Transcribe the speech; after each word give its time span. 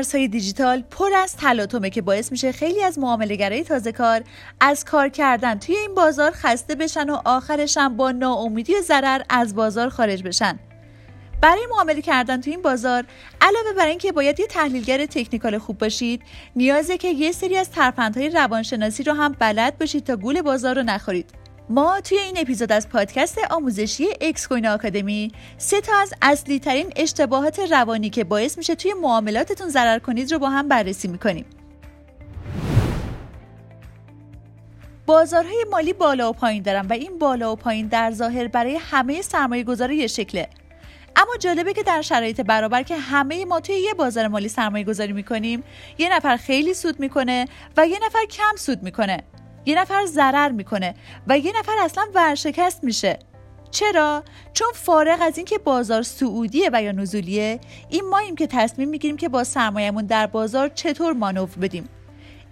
ارزهای 0.00 0.28
دیجیتال 0.28 0.82
پر 0.90 1.12
از 1.14 1.36
تلاطمه 1.36 1.90
که 1.90 2.02
باعث 2.02 2.32
میشه 2.32 2.52
خیلی 2.52 2.82
از 2.82 2.98
معاملهگرای 2.98 3.64
تازه 3.64 3.92
کار 3.92 4.22
از 4.60 4.84
کار 4.84 5.08
کردن 5.08 5.58
توی 5.58 5.76
این 5.76 5.94
بازار 5.94 6.30
خسته 6.30 6.74
بشن 6.74 7.10
و 7.10 7.18
آخرش 7.24 7.76
هم 7.76 7.96
با 7.96 8.10
ناامیدی 8.10 8.74
و 8.74 8.80
ضرر 8.80 9.22
از 9.28 9.54
بازار 9.54 9.88
خارج 9.88 10.22
بشن. 10.22 10.58
برای 11.40 11.66
معامله 11.70 12.02
کردن 12.02 12.40
تو 12.40 12.50
این 12.50 12.62
بازار 12.62 13.04
علاوه 13.40 13.72
بر 13.76 13.86
اینکه 13.86 14.12
باید 14.12 14.40
یه 14.40 14.46
تحلیلگر 14.46 15.06
تکنیکال 15.06 15.58
خوب 15.58 15.78
باشید 15.78 16.22
نیازه 16.56 16.98
که 16.98 17.08
یه 17.08 17.32
سری 17.32 17.56
از 17.56 17.70
ترفندهای 17.70 18.28
روانشناسی 18.30 19.02
رو 19.02 19.12
هم 19.12 19.36
بلد 19.38 19.78
باشید 19.78 20.04
تا 20.04 20.16
گول 20.16 20.42
بازار 20.42 20.76
رو 20.76 20.82
نخورید. 20.82 21.39
ما 21.70 22.00
توی 22.00 22.18
این 22.18 22.38
اپیزود 22.38 22.72
از 22.72 22.88
پادکست 22.88 23.38
آموزشی 23.50 24.06
اکس 24.20 24.48
کوین 24.48 24.66
آکادمی 24.66 25.32
سه 25.58 25.80
تا 25.80 25.92
از 25.96 26.14
اصلی 26.22 26.58
ترین 26.58 26.92
اشتباهات 26.96 27.58
روانی 27.58 28.10
که 28.10 28.24
باعث 28.24 28.58
میشه 28.58 28.74
توی 28.74 28.94
معاملاتتون 28.94 29.68
ضرر 29.68 29.98
کنید 29.98 30.32
رو 30.32 30.38
با 30.38 30.50
هم 30.50 30.68
بررسی 30.68 31.08
می‌کنیم. 31.08 31.44
بازارهای 35.06 35.64
مالی 35.70 35.92
بالا 35.92 36.30
و 36.30 36.32
پایین 36.32 36.62
دارن 36.62 36.86
و 36.86 36.92
این 36.92 37.18
بالا 37.18 37.52
و 37.52 37.56
پایین 37.56 37.86
در 37.86 38.10
ظاهر 38.10 38.48
برای 38.48 38.76
همه 38.76 39.22
سرمایه 39.22 39.64
گذاره 39.64 39.96
یه 39.96 40.06
شکله. 40.06 40.48
اما 41.16 41.36
جالبه 41.40 41.72
که 41.72 41.82
در 41.82 42.02
شرایط 42.02 42.40
برابر 42.40 42.82
که 42.82 42.96
همه 42.96 43.44
ما 43.44 43.60
توی 43.60 43.74
یه 43.74 43.94
بازار 43.94 44.28
مالی 44.28 44.48
سرمایه 44.48 44.84
گذاری 44.84 45.12
می‌کنیم 45.12 45.64
یه 45.98 46.16
نفر 46.16 46.36
خیلی 46.36 46.74
سود 46.74 47.00
می‌کنه 47.00 47.48
و 47.76 47.86
یه 47.86 47.98
نفر 48.06 48.24
کم 48.30 48.56
سود 48.56 48.82
می‌کنه 48.82 49.22
یه 49.66 49.80
نفر 49.80 50.06
ضرر 50.06 50.48
می‌کنه 50.48 50.94
و 51.26 51.38
یه 51.38 51.52
نفر 51.58 51.72
اصلا 51.80 52.04
ورشکست 52.14 52.84
میشه. 52.84 53.18
چرا؟ 53.70 54.24
چون 54.52 54.68
فارغ 54.74 55.18
از 55.22 55.36
اینکه 55.36 55.58
بازار 55.58 56.02
سعودیه 56.02 56.70
و 56.72 56.82
یا 56.82 56.92
نزولیه 56.92 57.60
این 57.88 58.08
ماییم 58.10 58.36
که 58.36 58.46
تصمیم 58.46 58.88
می‌گیریم 58.88 59.16
که 59.16 59.28
با 59.28 59.44
سرمایهمون 59.44 60.06
در 60.06 60.26
بازار 60.26 60.68
چطور 60.68 61.12
مانور 61.12 61.48
بدیم. 61.48 61.88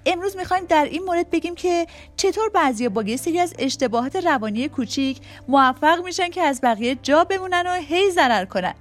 امروز 0.07 0.37
می‌خوایم 0.37 0.65
در 0.65 0.85
این 0.85 1.03
مورد 1.03 1.31
بگیم 1.31 1.55
که 1.55 1.87
چطور 2.17 2.49
بعضی 2.49 2.89
با 2.89 3.03
یه 3.03 3.17
سری 3.17 3.41
از 3.41 3.55
اشتباهات 3.59 4.17
روانی 4.17 4.69
کوچیک 4.69 5.21
موفق 5.49 6.05
میشن 6.05 6.29
که 6.29 6.43
از 6.43 6.61
بقیه 6.63 6.95
جا 6.95 7.25
بمونن 7.25 7.65
و 7.67 7.75
هی 7.75 8.11
ضرر 8.11 8.45
کنن. 8.45 8.75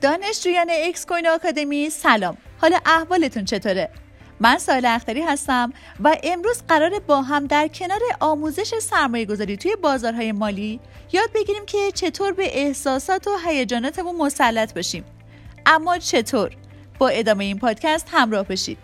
دانشجویان 0.00 0.66
اکس 0.70 1.06
کوین 1.06 1.28
آکادمی 1.28 1.90
سلام. 1.90 2.36
حالا 2.60 2.78
احوالتون 2.86 3.44
چطوره؟ 3.44 3.90
من 4.42 4.58
سایل 4.58 4.86
اختری 4.86 5.22
هستم 5.22 5.72
و 6.00 6.16
امروز 6.22 6.62
قراره 6.68 7.00
با 7.00 7.22
هم 7.22 7.46
در 7.46 7.68
کنار 7.68 8.00
آموزش 8.20 8.78
سرمایه 8.78 9.24
گذاری 9.24 9.56
توی 9.56 9.76
بازارهای 9.76 10.32
مالی 10.32 10.80
یاد 11.12 11.28
بگیریم 11.34 11.66
که 11.66 11.78
چطور 11.94 12.32
به 12.32 12.58
احساسات 12.58 13.26
و 13.26 13.30
هیجاناتمون 13.46 14.16
مسلط 14.16 14.74
باشیم 14.74 15.04
اما 15.66 15.98
چطور؟ 15.98 16.50
با 16.98 17.08
ادامه 17.08 17.44
این 17.44 17.58
پادکست 17.58 18.08
همراه 18.12 18.46
بشید. 18.46 18.78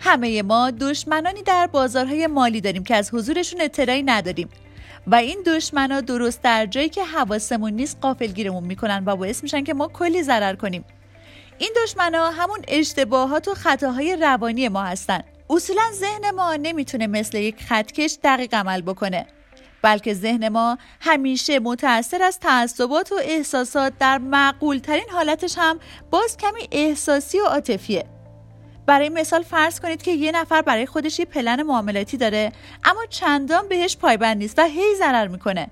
همه 0.00 0.42
ما 0.42 0.70
دشمنانی 0.70 1.42
در 1.42 1.66
بازارهای 1.66 2.26
مالی 2.26 2.60
داریم 2.60 2.84
که 2.84 2.96
از 2.96 3.14
حضورشون 3.14 3.60
اطلاعی 3.60 4.02
نداریم 4.02 4.48
و 5.06 5.14
این 5.14 5.42
دشمنا 5.46 6.00
درست 6.00 6.42
در 6.42 6.66
جایی 6.66 6.88
که 6.88 7.04
حواسمون 7.04 7.72
نیست 7.72 7.98
قافلگیرمون 8.00 8.64
می‌کنن 8.64 9.02
و 9.06 9.16
باعث 9.16 9.42
میشن 9.42 9.64
که 9.64 9.74
ما 9.74 9.88
کلی 9.88 10.22
ضرر 10.22 10.54
کنیم. 10.54 10.84
این 11.58 11.70
دشمنا 11.84 12.30
همون 12.30 12.58
اشتباهات 12.68 13.48
و 13.48 13.54
خطاهای 13.54 14.16
روانی 14.16 14.68
ما 14.68 14.82
هستن. 14.82 15.20
اصولا 15.50 15.82
ذهن 15.92 16.30
ما 16.30 16.56
نمی‌تونه 16.56 17.06
مثل 17.06 17.38
یک 17.38 17.62
خطکش 17.62 18.18
دقیق 18.24 18.54
عمل 18.54 18.82
بکنه. 18.82 19.26
بلکه 19.82 20.14
ذهن 20.14 20.48
ما 20.48 20.78
همیشه 21.00 21.58
متأثر 21.58 22.22
از 22.22 22.38
تعصبات 22.38 23.12
و 23.12 23.14
احساسات 23.22 23.92
در 23.98 24.18
معقول 24.18 24.78
ترین 24.78 25.06
حالتش 25.12 25.54
هم 25.58 25.80
باز 26.10 26.36
کمی 26.36 26.68
احساسی 26.72 27.40
و 27.40 27.44
عاطفیه. 27.44 28.04
برای 28.86 29.08
مثال 29.08 29.42
فرض 29.42 29.80
کنید 29.80 30.02
که 30.02 30.10
یه 30.10 30.32
نفر 30.32 30.62
برای 30.62 30.86
خودش 30.86 31.18
یه 31.18 31.24
پلن 31.24 31.62
معاملاتی 31.62 32.16
داره 32.16 32.52
اما 32.84 33.06
چندان 33.10 33.68
بهش 33.68 33.96
پایبند 33.96 34.36
نیست 34.36 34.58
و 34.58 34.62
هی 34.62 34.94
ضرر 34.98 35.28
می‌کنه. 35.28 35.70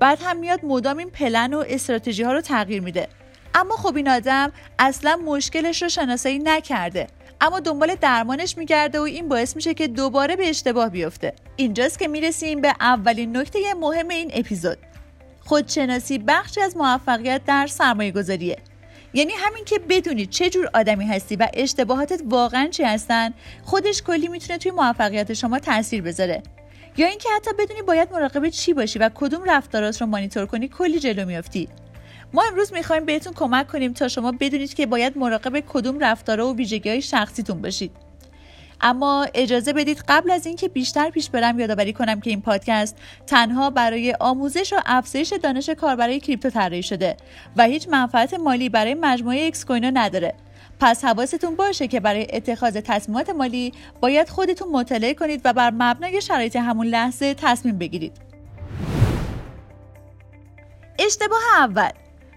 بعد 0.00 0.18
هم 0.22 0.36
میاد 0.36 0.64
مدام 0.64 0.98
این 0.98 1.10
پلن 1.10 1.54
و 1.54 1.64
استراتژی 1.68 2.22
ها 2.22 2.32
رو 2.32 2.40
تغییر 2.40 2.82
میده. 2.82 3.08
اما 3.54 3.76
خب 3.76 3.96
این 3.96 4.08
آدم 4.08 4.52
اصلا 4.78 5.16
مشکلش 5.16 5.82
رو 5.82 5.88
شناسایی 5.88 6.38
نکرده. 6.38 7.06
اما 7.40 7.60
دنبال 7.60 7.94
درمانش 7.94 8.58
میگرده 8.58 8.98
و 8.98 9.02
این 9.02 9.28
باعث 9.28 9.56
میشه 9.56 9.74
که 9.74 9.88
دوباره 9.88 10.36
به 10.36 10.48
اشتباه 10.48 10.88
بیفته. 10.88 11.32
اینجاست 11.56 11.98
که 11.98 12.08
می‌رسیم 12.08 12.60
به 12.60 12.74
اولین 12.80 13.36
نکته 13.36 13.58
مهم 13.80 14.08
این 14.08 14.30
اپیزود. 14.34 14.78
خودشناسی 15.40 16.18
بخشی 16.18 16.60
از 16.60 16.76
موفقیت 16.76 17.44
در 17.46 17.66
سرمایه 17.66 18.10
گذاریه 18.10 18.58
یعنی 19.14 19.32
همین 19.32 19.64
که 19.64 19.78
بدونی 19.78 20.26
چه 20.26 20.50
جور 20.50 20.70
آدمی 20.74 21.06
هستی 21.06 21.36
و 21.36 21.48
اشتباهاتت 21.54 22.22
واقعا 22.24 22.68
چی 22.70 22.82
هستن 22.82 23.34
خودش 23.62 24.02
کلی 24.02 24.28
می‌تونه 24.28 24.58
توی 24.58 24.70
موفقیت 24.70 25.32
شما 25.32 25.58
تاثیر 25.58 26.02
بذاره. 26.02 26.42
یا 26.96 27.06
اینکه 27.06 27.28
حتی 27.36 27.50
بدونی 27.58 27.82
باید 27.82 28.12
مراقب 28.12 28.48
چی 28.48 28.74
باشی 28.74 28.98
و 28.98 29.10
کدوم 29.14 29.44
رفتارات 29.44 30.00
رو 30.00 30.06
مانیتور 30.06 30.46
کنی 30.46 30.68
کلی 30.68 30.98
جلو 30.98 31.26
میافتی. 31.26 31.68
ما 32.34 32.42
امروز 32.50 32.72
می‌خوایم 32.72 33.04
بهتون 33.04 33.32
کمک 33.32 33.66
کنیم 33.66 33.92
تا 33.92 34.08
شما 34.08 34.32
بدونید 34.32 34.74
که 34.74 34.86
باید 34.86 35.18
مراقب 35.18 35.60
کدوم 35.60 35.98
رفتارها 35.98 36.52
و 36.52 36.56
ویژگی 36.56 36.88
های 36.88 37.02
شخصیتون 37.02 37.62
باشید. 37.62 37.90
اما 38.80 39.26
اجازه 39.34 39.72
بدید 39.72 40.02
قبل 40.08 40.30
از 40.30 40.46
اینکه 40.46 40.68
بیشتر 40.68 41.10
پیش 41.10 41.30
برم 41.30 41.60
یادآوری 41.60 41.92
کنم 41.92 42.20
که 42.20 42.30
این 42.30 42.42
پادکست 42.42 42.96
تنها 43.26 43.70
برای 43.70 44.14
آموزش 44.20 44.72
و 44.72 44.76
افزایش 44.86 45.32
دانش 45.42 45.68
کاربرای 45.70 46.20
کریپتو 46.20 46.50
طراحی 46.50 46.82
شده 46.82 47.16
و 47.56 47.64
هیچ 47.64 47.88
منفعت 47.88 48.34
مالی 48.34 48.68
برای 48.68 48.94
مجموعه 48.94 49.46
اکس 49.46 49.64
کوینو 49.64 49.90
نداره. 49.94 50.34
پس 50.80 51.04
حواستون 51.04 51.56
باشه 51.56 51.88
که 51.88 52.00
برای 52.00 52.26
اتخاذ 52.32 52.76
تصمیمات 52.76 53.30
مالی 53.30 53.72
باید 54.00 54.28
خودتون 54.28 54.68
مطالعه 54.68 55.14
کنید 55.14 55.40
و 55.44 55.52
بر 55.52 55.70
مبنای 55.70 56.22
شرایط 56.22 56.56
همون 56.56 56.86
لحظه 56.86 57.34
تصمیم 57.34 57.78
بگیرید. 57.78 58.12
اشتباه 60.98 61.42
اول. 61.58 61.90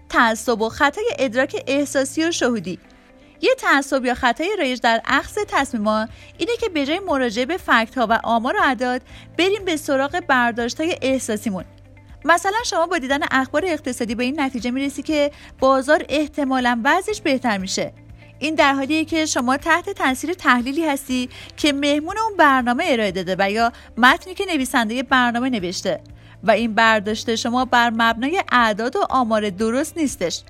تعصب 0.08 0.60
و 0.60 0.68
خطای 0.68 1.04
ادراک 1.18 1.62
احساسی 1.66 2.24
و 2.24 2.30
شهودی. 2.30 2.78
یه 3.40 3.54
تعصب 3.58 4.04
یا 4.04 4.14
خطای 4.14 4.56
رایج 4.58 4.80
در 4.80 5.00
اخذ 5.04 5.38
تصمیمات 5.48 6.08
اینه 6.38 6.52
که 6.60 6.68
به 6.68 6.86
جای 6.86 6.98
مراجعه 6.98 7.46
به 7.46 7.56
فکت 7.56 7.98
ها 7.98 8.06
و 8.10 8.20
آمار 8.24 8.56
و 8.56 8.60
اعداد 8.62 9.02
بریم 9.38 9.64
به 9.64 9.76
سراغ 9.76 10.22
برداشت 10.28 10.80
های 10.80 10.98
احساسیمون. 11.02 11.64
مثلا 12.24 12.56
شما 12.64 12.86
با 12.86 12.98
دیدن 12.98 13.20
اخبار 13.30 13.64
اقتصادی 13.66 14.14
به 14.14 14.24
این 14.24 14.40
نتیجه 14.40 14.70
می‌رسی 14.70 15.02
که 15.02 15.30
بازار 15.58 16.04
احتمالا 16.08 16.80
وضعش 16.84 17.20
بهتر 17.20 17.58
میشه. 17.58 17.92
این 18.38 18.54
در 18.54 18.72
حالیه 18.72 19.04
که 19.04 19.26
شما 19.26 19.56
تحت 19.56 19.90
تاثیر 19.90 20.34
تحلیلی 20.34 20.86
هستی 20.86 21.28
که 21.56 21.72
مهمون 21.72 22.18
اون 22.18 22.36
برنامه 22.36 22.84
ارائه 22.86 23.12
داده 23.12 23.36
و 23.38 23.50
یا 23.50 23.72
متنی 23.96 24.34
که 24.34 24.44
نویسنده 24.54 25.02
برنامه 25.02 25.50
نوشته. 25.50 26.00
و 26.42 26.50
این 26.50 26.74
برداشت 26.74 27.34
شما 27.34 27.64
بر 27.64 27.90
مبنای 27.90 28.42
اعداد 28.52 28.96
و 28.96 29.00
آمار 29.10 29.50
درست 29.50 29.96
نیستش. 29.96 30.42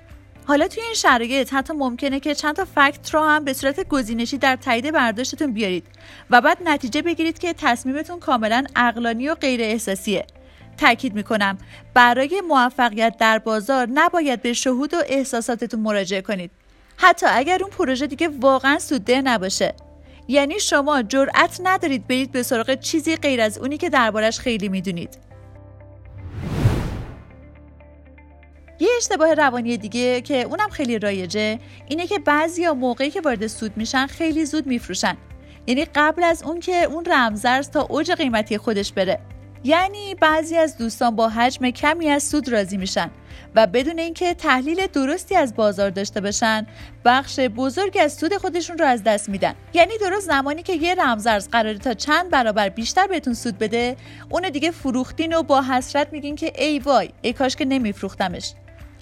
حالا 0.45 0.67
توی 0.67 0.83
این 0.83 0.93
شرایط 0.93 1.53
حتی 1.53 1.73
ممکنه 1.73 2.19
که 2.19 2.35
چند 2.35 2.55
تا 2.55 2.65
فکت 2.65 3.13
رو 3.13 3.19
هم 3.19 3.43
به 3.43 3.53
صورت 3.53 3.87
گزینشی 3.87 4.37
در 4.37 4.55
تایید 4.55 4.91
برداشتتون 4.91 5.53
بیارید 5.53 5.83
و 6.29 6.41
بعد 6.41 6.57
نتیجه 6.63 7.01
بگیرید 7.01 7.39
که 7.39 7.53
تصمیمتون 7.53 8.19
کاملا 8.19 8.63
اقلانی 8.75 9.29
و 9.29 9.35
غیر 9.35 9.61
احساسیه. 9.61 10.25
تاکید 10.77 11.13
می‌کنم 11.13 11.57
برای 11.93 12.41
موفقیت 12.47 13.15
در 13.19 13.39
بازار 13.39 13.87
نباید 13.93 14.41
به 14.41 14.53
شهود 14.53 14.93
و 14.93 14.97
احساساتتون 15.07 15.79
مراجعه 15.79 16.21
کنید. 16.21 16.51
حتی 16.97 17.25
اگر 17.29 17.57
اون 17.61 17.69
پروژه 17.69 18.07
دیگه 18.07 18.27
واقعا 18.27 18.79
سودده 18.79 19.21
نباشه. 19.21 19.73
یعنی 20.27 20.59
شما 20.59 21.01
جرأت 21.01 21.59
ندارید 21.63 22.07
برید 22.07 22.31
به 22.31 22.43
سراغ 22.43 22.79
چیزی 22.79 23.15
غیر 23.15 23.41
از 23.41 23.57
اونی 23.57 23.77
که 23.77 23.89
دربارش 23.89 24.39
خیلی 24.39 24.69
می‌دونید. 24.69 25.28
اشتباه 28.99 29.33
روانی 29.33 29.77
دیگه 29.77 30.21
که 30.21 30.41
اونم 30.41 30.69
خیلی 30.69 30.99
رایجه. 30.99 31.59
اینه 31.87 32.07
که 32.07 32.19
بعضیا 32.19 32.73
موقعی 32.73 33.09
که 33.09 33.21
وارد 33.21 33.47
سود 33.47 33.77
میشن 33.77 34.07
خیلی 34.07 34.45
زود 34.45 34.67
میفروشن. 34.67 35.17
یعنی 35.67 35.85
قبل 35.85 36.23
از 36.23 36.43
اون 36.43 36.59
که 36.59 36.83
اون 36.83 37.05
رمزرز 37.05 37.69
تا 37.69 37.81
اوج 37.81 38.11
قیمتی 38.11 38.57
خودش 38.57 38.93
بره. 38.93 39.19
یعنی 39.63 40.15
بعضی 40.15 40.57
از 40.57 40.77
دوستان 40.77 41.15
با 41.15 41.29
حجم 41.29 41.69
کمی 41.69 42.09
از 42.09 42.23
سود 42.23 42.49
راضی 42.49 42.77
میشن 42.77 43.11
و 43.55 43.67
بدون 43.67 43.99
اینکه 43.99 44.33
تحلیل 44.33 44.87
درستی 44.87 45.35
از 45.35 45.55
بازار 45.55 45.89
داشته 45.89 46.21
باشن 46.21 46.67
بخش 47.05 47.39
بزرگی 47.39 47.99
از 47.99 48.13
سود 48.13 48.37
خودشون 48.37 48.77
رو 48.77 48.85
از 48.85 49.03
دست 49.03 49.29
میدن. 49.29 49.55
یعنی 49.73 49.97
درست 49.97 50.27
زمانی 50.27 50.63
که 50.63 50.73
یه 50.73 50.95
رمزارز 50.95 51.49
قراره 51.49 51.77
تا 51.77 51.93
چند 51.93 52.29
برابر 52.29 52.69
بیشتر 52.69 53.07
بهتون 53.07 53.33
سود 53.33 53.57
بده 53.57 53.97
اون 54.29 54.49
دیگه 54.49 54.71
فروختین 54.71 55.35
و 55.35 55.43
با 55.43 55.61
حسرت 55.61 56.13
میگین 56.13 56.35
که 56.35 56.53
ای 56.57 56.79
وای 56.79 57.09
ای 57.21 57.33
کاش 57.33 57.55
که 57.55 57.65
نمیفروختمش. 57.65 58.53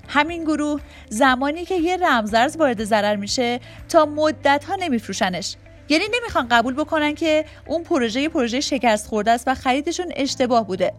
همین 0.07 0.43
گروه 0.43 0.81
زمانی 1.09 1.65
که 1.65 1.75
یه 1.75 1.97
رمزرز 1.97 2.57
وارد 2.57 2.83
ضرر 2.83 3.15
میشه 3.15 3.59
تا 3.89 4.05
مدت 4.05 4.65
ها 4.65 4.75
نمیفروشنش. 4.75 5.55
یعنی 5.89 6.05
نمی‌خوان 6.19 6.47
قبول 6.47 6.73
بکنن 6.73 7.15
که 7.15 7.45
اون 7.67 7.83
پروژه 7.83 8.29
پروژه 8.29 8.59
شکست 8.59 9.07
خورده 9.07 9.31
است 9.31 9.47
و 9.47 9.55
خریدشون 9.55 10.11
اشتباه 10.15 10.67
بوده. 10.67 10.93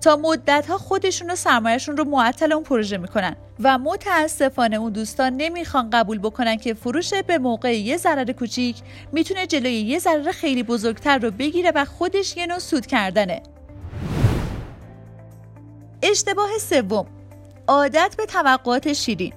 تا 0.00 0.16
مدت 0.16 0.66
ها 0.66 0.78
خودشون 0.78 1.30
و 1.30 1.36
سرمایهشون 1.36 1.96
رو 1.96 2.04
معطل 2.04 2.52
اون 2.52 2.62
پروژه 2.64 2.96
می‌کنن 2.96 3.36
و 3.60 3.78
متاسفانه 3.78 4.76
اون 4.76 4.92
دوستان 4.92 5.36
نمی‌خوان 5.36 5.90
قبول 5.90 6.18
بکنن 6.18 6.56
که 6.56 6.74
فروش 6.74 7.14
به 7.14 7.38
موقع 7.38 7.78
یه 7.78 7.96
ضرر 7.96 8.32
کوچیک 8.32 8.76
می‌تونه 9.12 9.46
جلوی 9.46 9.72
یه 9.72 9.98
ضرر 9.98 10.32
خیلی 10.32 10.62
بزرگتر 10.62 11.18
رو 11.18 11.30
بگیره 11.30 11.72
و 11.74 11.84
خودش 11.84 12.36
یه 12.36 12.46
نوع 12.46 12.58
سود 12.58 12.86
کردنه. 12.86 13.42
اشتباه 16.02 16.48
سوم. 16.60 17.06
عادت 17.70 18.14
به 18.18 18.26
توقعات 18.26 18.92
شیرین. 18.92 19.32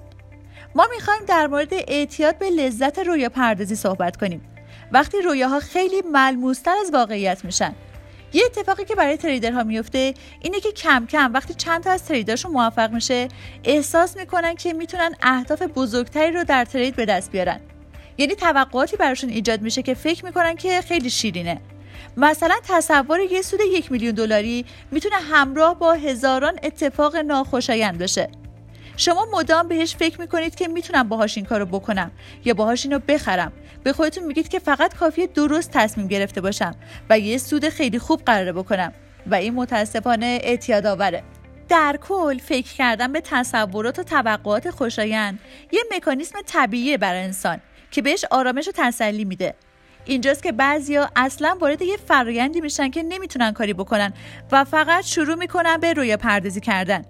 ما 0.75 0.87
می‌خوایم 0.95 1.25
در 1.27 1.47
مورد 1.47 1.73
اعتیاد 1.73 2.37
به 2.37 2.49
لذت 2.49 2.99
رویا 2.99 3.29
پردازی 3.29 3.75
صحبت 3.75 4.17
کنیم. 4.17 4.41
وقتی 4.91 5.21
رویاها 5.21 5.59
خیلی 5.59 6.01
ملموستر 6.01 6.75
از 6.81 6.93
واقعیت 6.93 7.45
میشن. 7.45 7.75
یه 8.33 8.43
اتفاقی 8.45 8.85
که 8.85 8.95
برای 8.95 9.17
تریدرها 9.17 9.63
میفته 9.63 10.13
اینه 10.41 10.59
که 10.59 10.71
کم 10.71 11.05
کم 11.05 11.33
وقتی 11.33 11.53
چند 11.53 11.83
تا 11.83 11.91
از 11.91 12.05
تریدرشون 12.05 12.51
موفق 12.51 12.91
میشه 12.91 13.27
احساس 13.63 14.17
می‌کنن 14.17 14.55
که 14.55 14.73
می‌تونن 14.73 15.15
اهداف 15.21 15.61
بزرگتری 15.61 16.31
رو 16.31 16.43
در 16.43 16.65
ترید 16.65 16.95
به 16.95 17.05
دست 17.05 17.31
بیارن. 17.31 17.59
یعنی 18.17 18.35
توقعاتی 18.35 18.97
براشون 18.97 19.29
ایجاد 19.29 19.61
میشه 19.61 19.81
که 19.81 19.93
فکر 19.93 20.25
می‌کنن 20.25 20.55
که 20.55 20.81
خیلی 20.81 21.09
شیرینه. 21.09 21.61
مثلا 22.17 22.55
تصور 22.67 23.19
یه 23.19 23.41
سود 23.41 23.59
یک 23.73 23.91
میلیون 23.91 24.15
دلاری 24.15 24.65
می‌تونه 24.91 25.15
همراه 25.15 25.79
با 25.79 25.93
هزاران 25.93 26.59
اتفاق 26.63 27.15
ناخوشایند 27.15 27.99
باشه 27.99 28.29
شما 28.97 29.27
مدام 29.33 29.67
بهش 29.67 29.95
فکر 29.95 30.21
می‌کنید 30.21 30.55
که 30.55 30.67
می‌تونم 30.67 31.09
باهاش 31.09 31.37
این 31.37 31.45
کارو 31.45 31.65
بکنم 31.65 32.11
یا 32.45 32.53
باهاش 32.53 32.85
اینو 32.85 32.99
بخرم. 32.99 33.51
به 33.83 33.93
خودتون 33.93 34.23
میگید 34.23 34.47
که 34.47 34.59
فقط 34.59 34.95
کافیه 34.95 35.27
درست 35.27 35.71
تصمیم 35.71 36.07
گرفته 36.07 36.41
باشم 36.41 36.75
و 37.09 37.19
یه 37.19 37.37
سود 37.37 37.69
خیلی 37.69 37.99
خوب 37.99 38.21
قراره 38.25 38.51
بکنم 38.53 38.93
و 39.27 39.35
این 39.35 39.53
متاسفانه 39.53 40.39
اعتیاد 40.43 40.85
آوره 40.85 41.23
در 41.69 41.99
کل 42.01 42.37
فکر 42.37 42.73
کردن 42.73 43.11
به 43.11 43.21
تصورات 43.21 43.99
و 43.99 44.03
توقعات 44.03 44.69
خوشایند 44.69 45.39
یه 45.71 45.83
مکانیسم 45.95 46.39
طبیعی 46.45 46.97
برای 46.97 47.23
انسان 47.23 47.61
که 47.91 48.01
بهش 48.01 48.25
آرامش 48.31 48.67
و 48.67 48.71
تسلی 48.75 49.25
میده. 49.25 49.55
اینجاست 50.05 50.43
که 50.43 50.51
بعضیا 50.51 51.09
اصلا 51.15 51.57
وارد 51.61 51.81
یه 51.81 51.97
فرایندی 51.97 52.61
میشن 52.61 52.89
که 52.89 53.03
نمی‌تونن 53.03 53.51
کاری 53.51 53.73
بکنن 53.73 54.13
و 54.51 54.63
فقط 54.63 55.05
شروع 55.05 55.35
می‌کنن 55.35 55.77
به 55.77 55.93
رویا 55.93 56.17
پردازی 56.17 56.61
کردن. 56.61 57.05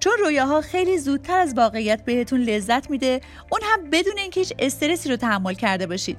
چون 0.00 0.12
رویاها 0.18 0.60
خیلی 0.60 0.98
زودتر 0.98 1.38
از 1.38 1.54
واقعیت 1.54 2.04
بهتون 2.04 2.40
لذت 2.40 2.90
میده 2.90 3.20
اون 3.50 3.60
هم 3.64 3.90
بدون 3.90 4.18
اینکه 4.18 4.40
هیچ 4.40 4.52
استرسی 4.58 5.08
رو 5.08 5.16
تحمل 5.16 5.54
کرده 5.54 5.86
باشید. 5.86 6.16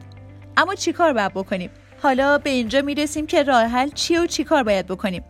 اما 0.58 0.76
چیکار 0.76 1.14
باید 1.14 1.34
بکنیم؟ 1.34 1.70
حالا 2.02 2.38
به 2.38 2.50
اینجا 2.50 2.82
می‌رسیم 2.82 3.28
که 3.28 3.44
راه 3.44 3.64
حل 3.64 3.90
چیه 3.90 4.22
و 4.22 4.26
چیکار 4.26 4.64
باید 4.64 4.88
بکنیم. 4.88 5.24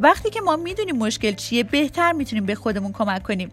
وقتی 0.00 0.30
که 0.30 0.40
ما 0.40 0.56
می‌دونیم 0.56 0.96
مشکل 0.96 1.32
چیه 1.32 1.62
بهتر 1.62 2.12
می‌تونیم 2.12 2.46
به 2.46 2.54
خودمون 2.54 2.92
کمک 2.92 3.22
کنیم. 3.22 3.48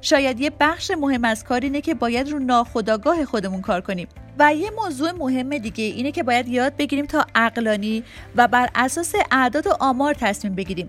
شاید 0.00 0.40
یه 0.40 0.50
بخش 0.60 0.90
مهم 0.90 1.24
از 1.24 1.44
کار 1.44 1.60
اینه 1.60 1.80
که 1.80 1.94
باید 1.94 2.28
رو 2.28 2.38
ناخودآگاه 2.38 3.24
خودمون 3.24 3.60
کار 3.60 3.80
کنیم. 3.80 4.08
و 4.38 4.54
یه 4.54 4.70
موضوع 4.70 5.12
مهم 5.12 5.58
دیگه 5.58 5.84
اینه 5.84 6.12
که 6.12 6.22
باید 6.22 6.48
یاد 6.48 6.76
بگیریم 6.76 7.06
تا 7.06 7.26
عقلانی 7.34 8.04
و 8.36 8.48
بر 8.48 8.68
اساس 8.74 9.14
اعداد 9.30 9.66
و 9.66 9.76
آمار 9.80 10.14
تصمیم 10.14 10.54
بگیریم. 10.54 10.88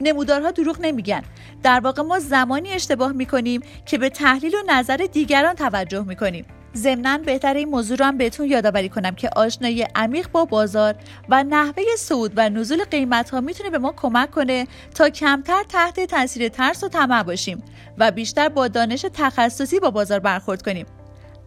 نمودارها 0.00 0.50
دروغ 0.50 0.80
نمیگن. 0.80 1.22
در 1.62 1.80
واقع 1.80 2.02
ما 2.02 2.18
زمانی 2.18 2.72
اشتباه 2.72 3.12
می‌کنیم 3.12 3.60
که 3.86 3.98
به 3.98 4.08
تحلیل 4.08 4.54
و 4.54 4.72
نظر 4.72 4.96
دیگران 5.12 5.54
توجه 5.54 6.04
می‌کنیم. 6.04 6.44
ضمنا 6.76 7.18
بهتر 7.18 7.54
این 7.54 7.68
موضوع 7.68 7.96
رو 7.96 8.04
هم 8.04 8.18
بهتون 8.18 8.46
یادآوری 8.46 8.88
کنم 8.88 9.14
که 9.14 9.30
آشنایی 9.36 9.86
عمیق 9.94 10.30
با 10.30 10.44
بازار 10.44 10.94
و 11.28 11.44
نحوه 11.44 11.82
صعود 11.98 12.32
و 12.36 12.48
نزول 12.48 12.84
قیمت 12.84 13.30
ها 13.30 13.40
می‌تونه 13.40 13.70
به 13.70 13.78
ما 13.78 13.92
کمک 13.96 14.30
کنه 14.30 14.66
تا 14.94 15.10
کمتر 15.10 15.62
تحت 15.68 16.00
تاثیر 16.00 16.48
ترس 16.48 16.84
و 16.84 16.88
طمع 16.88 17.22
باشیم 17.22 17.62
و 17.98 18.10
بیشتر 18.10 18.48
با 18.48 18.68
دانش 18.68 19.06
تخصصی 19.14 19.80
با 19.80 19.90
بازار 19.90 20.18
برخورد 20.18 20.62
کنیم. 20.62 20.86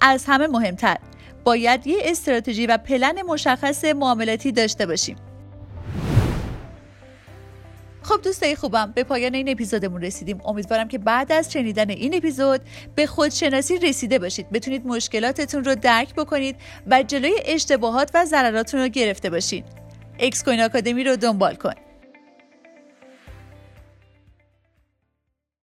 از 0.02 0.26
همه 0.28 0.48
مهمتر 0.48 0.98
باید 1.44 1.88
یه 1.88 1.98
استراتژی 2.06 2.68
و 2.68 2.78
پلن 2.78 3.22
مشخص 3.22 3.86
معاملاتی 3.86 4.52
داشته 4.52 4.86
باشیم. 4.86 5.16
خب 8.04 8.22
دوستای 8.24 8.56
خوبم 8.56 8.92
به 8.96 9.04
پایان 9.04 9.34
این 9.34 9.50
اپیزودمون 9.50 10.02
رسیدیم. 10.02 10.42
امیدوارم 10.46 10.88
که 10.88 10.98
بعد 10.98 11.32
از 11.32 11.52
شنیدن 11.52 11.90
این 11.90 12.16
اپیزود 12.16 12.62
به 12.96 13.06
خودشناسی 13.06 13.78
رسیده 13.78 14.20
باشید. 14.20 14.50
بتونید 14.50 14.86
مشکلاتتون 14.86 15.64
رو 15.64 15.76
درک 15.76 16.16
بکنید 16.16 16.56
و 16.88 17.04
جلوی 17.04 17.34
اشتباهات 17.46 18.12
و 18.14 18.26
ضرراتون 18.26 18.80
رو 18.80 18.88
گرفته 18.88 19.30
باشید 19.30 19.66
اکس 20.20 20.44
کوین 20.44 20.62
آکادمی 20.62 21.04
رو 21.04 21.16
دنبال 21.16 21.56
کن. 21.56 21.74